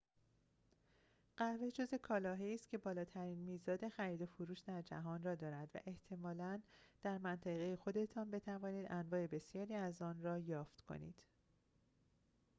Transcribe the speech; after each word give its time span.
قهوه 1.37 1.69
جزء 1.71 1.97
کالاهایی 1.97 2.55
است 2.55 2.69
که 2.69 2.77
بالاترین 2.77 3.37
میزان 3.39 3.89
خریدوفروش 3.89 4.59
در 4.59 4.81
جهان 4.81 5.23
را 5.23 5.35
دارد 5.35 5.69
و 5.75 5.79
احتمالاً 5.85 6.59
در 7.03 7.17
منطقه 7.17 7.75
خودتان 7.75 8.31
بتوانید 8.31 8.85
انواع 8.91 9.27
بسیاری 9.27 9.73
از 9.73 10.01
آن 10.01 10.23
را 10.23 10.39
یافت 10.39 10.81
کنید 10.81 11.15